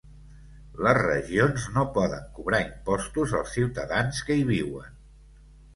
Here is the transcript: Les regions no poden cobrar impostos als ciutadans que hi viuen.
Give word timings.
Les 0.87 0.97
regions 1.01 1.67
no 1.77 1.85
poden 1.99 2.25
cobrar 2.39 2.63
impostos 2.67 3.39
als 3.43 3.55
ciutadans 3.61 4.27
que 4.31 4.41
hi 4.41 4.47
viuen. 4.53 5.03